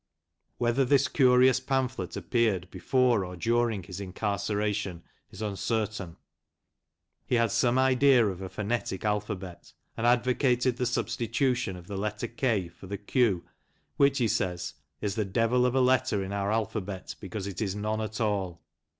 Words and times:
Whether 0.57 0.83
this 0.83 1.07
curious 1.07 1.59
pamphlet 1.59 2.17
appeared 2.17 2.71
before 2.71 3.23
or 3.23 3.35
during 3.37 3.83
his 3.83 3.99
incarceration 3.99 5.03
is 5.29 5.43
uncertain. 5.43 6.17
He 7.27 7.35
had 7.35 7.51
some 7.51 7.77
idea 7.77 8.25
of 8.25 8.41
a 8.41 8.49
phonetic 8.49 9.05
alphabet, 9.05 9.73
and 9.95 10.07
advocated 10.07 10.77
the 10.77 10.87
substitution 10.87 11.75
of 11.75 11.85
the 11.85 11.97
letter" 11.99 12.25
K" 12.45 12.67
for 12.79 12.87
the" 12.87 12.99
O." 13.17 13.43
which 13.97 14.17
he 14.17 14.27
says 14.27 14.73
"is 15.01 15.13
the 15.13 15.23
devil 15.23 15.67
of 15.67 15.75
a 15.75 15.79
letter 15.81 16.23
in 16.23 16.33
our 16.33 16.51
alphabet, 16.51 17.13
because 17.19 17.45
it 17.45 17.61
is 17.61 17.75
none 17.75 18.01
at 18.01 18.19
all." 18.19 18.63